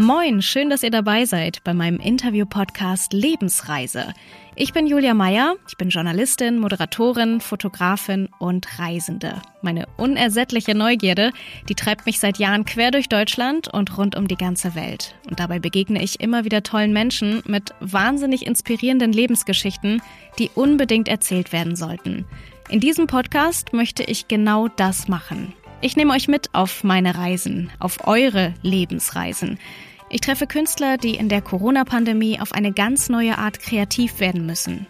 [0.00, 4.14] Moin, schön, dass ihr dabei seid bei meinem Interview-Podcast Lebensreise.
[4.54, 9.42] Ich bin Julia Meyer, ich bin Journalistin, Moderatorin, Fotografin und Reisende.
[9.60, 11.32] Meine unersättliche Neugierde,
[11.68, 15.16] die treibt mich seit Jahren quer durch Deutschland und rund um die ganze Welt.
[15.28, 20.00] Und dabei begegne ich immer wieder tollen Menschen mit wahnsinnig inspirierenden Lebensgeschichten,
[20.38, 22.24] die unbedingt erzählt werden sollten.
[22.68, 25.54] In diesem Podcast möchte ich genau das machen.
[25.80, 29.60] Ich nehme euch mit auf meine Reisen, auf eure Lebensreisen.
[30.10, 34.88] Ich treffe Künstler, die in der Corona-Pandemie auf eine ganz neue Art kreativ werden müssen.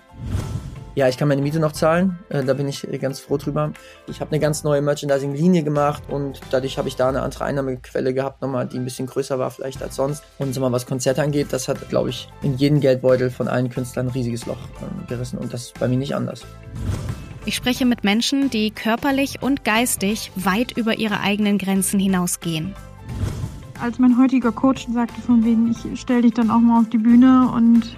[0.95, 2.19] Ja, ich kann meine Miete noch zahlen.
[2.31, 3.75] Äh, da bin ich ganz froh drüber.
[4.07, 8.15] Ich habe eine ganz neue Merchandising-Linie gemacht und dadurch habe ich da eine andere Einnahmequelle
[8.15, 10.25] gehabt, nochmal, die ein bisschen größer war vielleicht als sonst.
[10.39, 13.69] Und so mal was Konzerte angeht, das hat, glaube ich, in jeden Geldbeutel von allen
[13.69, 16.47] Künstlern ein riesiges Loch ähm, gerissen und das ist bei mir nicht anders.
[17.49, 22.75] Ich spreche mit Menschen, die körperlich und geistig weit über ihre eigenen Grenzen hinausgehen
[23.81, 26.99] als mein heutiger Coach sagte von wegen, ich stelle dich dann auch mal auf die
[26.99, 27.97] Bühne und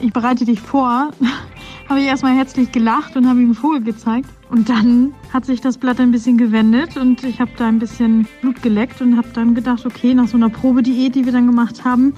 [0.00, 1.10] ich bereite dich vor,
[1.88, 4.28] habe ich erstmal herzlich gelacht und habe ihm einen Vogel gezeigt.
[4.50, 8.28] Und dann hat sich das Blatt ein bisschen gewendet und ich habe da ein bisschen
[8.40, 11.84] Blut geleckt und habe dann gedacht, okay, nach so einer Probediät, die wir dann gemacht
[11.84, 12.14] haben,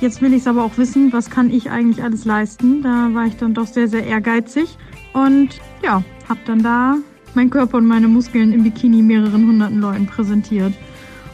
[0.00, 2.82] jetzt will ich es aber auch wissen, was kann ich eigentlich alles leisten.
[2.82, 4.78] Da war ich dann doch sehr, sehr ehrgeizig
[5.12, 6.96] und ja, habe dann da
[7.34, 10.72] meinen Körper und meine Muskeln im Bikini mehreren hunderten Leuten präsentiert.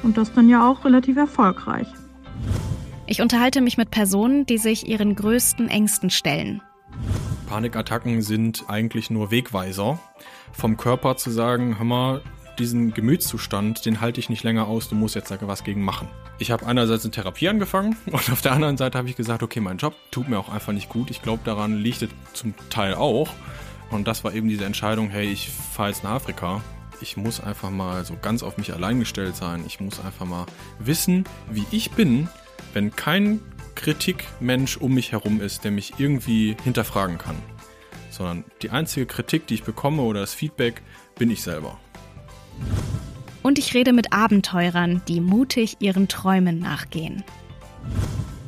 [0.03, 1.87] Und das dann ja auch relativ erfolgreich.
[3.07, 6.63] Ich unterhalte mich mit Personen, die sich ihren größten Ängsten stellen.
[7.47, 10.01] Panikattacken sind eigentlich nur Wegweiser.
[10.53, 12.23] Vom Körper zu sagen, hör mal,
[12.59, 16.09] diesen Gemütszustand, den halte ich nicht länger aus, du musst jetzt da was gegen machen.
[16.41, 19.61] Ich habe einerseits eine Therapie angefangen und auf der anderen Seite habe ich gesagt, okay,
[19.61, 21.11] mein Job tut mir auch einfach nicht gut.
[21.11, 23.29] Ich glaube, daran liegt es zum Teil auch.
[23.91, 26.63] Und das war eben diese Entscheidung, hey, ich fahre jetzt nach Afrika
[27.01, 29.65] ich muss einfach mal so ganz auf mich allein gestellt sein.
[29.67, 30.47] Ich muss einfach mal
[30.79, 32.29] wissen, wie ich bin,
[32.73, 33.41] wenn kein
[33.75, 37.37] Kritikmensch um mich herum ist, der mich irgendwie hinterfragen kann.
[38.11, 40.83] Sondern die einzige Kritik, die ich bekomme oder das Feedback,
[41.17, 41.79] bin ich selber.
[43.43, 47.23] Und ich rede mit Abenteurern, die mutig ihren Träumen nachgehen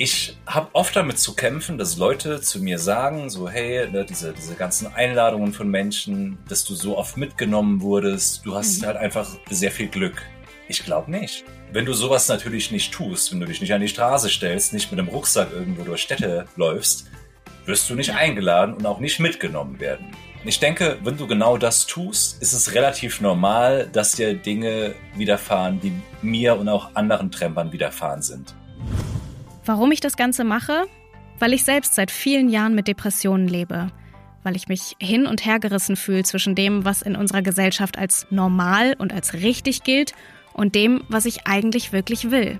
[0.00, 4.32] ich habe oft damit zu kämpfen, dass Leute zu mir sagen, so hey, ne, diese,
[4.32, 8.86] diese ganzen Einladungen von Menschen, dass du so oft mitgenommen wurdest, du hast mhm.
[8.86, 10.22] halt einfach sehr viel Glück.
[10.68, 11.44] Ich glaube nicht.
[11.70, 14.90] Wenn du sowas natürlich nicht tust, wenn du dich nicht an die Straße stellst, nicht
[14.90, 17.10] mit einem Rucksack irgendwo durch Städte läufst,
[17.66, 20.06] wirst du nicht eingeladen und auch nicht mitgenommen werden.
[20.46, 25.78] Ich denke, wenn du genau das tust, ist es relativ normal, dass dir Dinge widerfahren,
[25.78, 28.54] die mir und auch anderen Trampern widerfahren sind.
[29.70, 30.86] Warum ich das Ganze mache?
[31.38, 33.86] Weil ich selbst seit vielen Jahren mit Depressionen lebe.
[34.42, 38.26] Weil ich mich hin und her gerissen fühle zwischen dem, was in unserer Gesellschaft als
[38.30, 40.12] normal und als richtig gilt
[40.54, 42.58] und dem, was ich eigentlich wirklich will.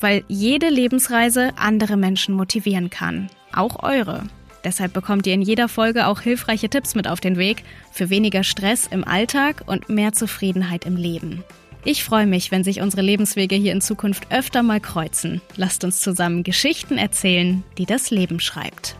[0.00, 3.28] Weil jede Lebensreise andere Menschen motivieren kann.
[3.52, 4.22] Auch eure.
[4.64, 8.44] Deshalb bekommt ihr in jeder Folge auch hilfreiche Tipps mit auf den Weg für weniger
[8.44, 11.44] Stress im Alltag und mehr Zufriedenheit im Leben.
[11.84, 15.40] Ich freue mich, wenn sich unsere Lebenswege hier in Zukunft öfter mal kreuzen.
[15.56, 18.96] Lasst uns zusammen Geschichten erzählen, die das Leben schreibt.